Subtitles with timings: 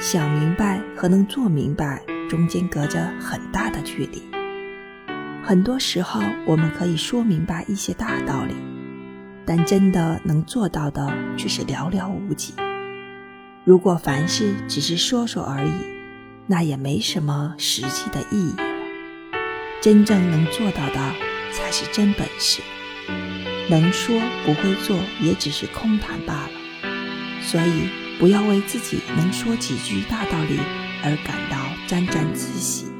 [0.00, 4.22] 想明白和能做明白中间隔着很大的距离。
[5.42, 8.54] 很多时候，我们可以说明白一些大道理，
[9.44, 12.54] 但真的能做到的却是寥寥无几。
[13.64, 15.72] 如果凡事只是说说而已，
[16.46, 18.64] 那也没什么实际的意义了。
[19.82, 21.12] 真正能做到的
[21.50, 22.62] 才是真本事。
[23.68, 26.50] 能说不会做，也只是空谈罢了。
[27.42, 30.58] 所以，不要为自己能说几句大道理
[31.04, 32.97] 而感到沾沾自喜。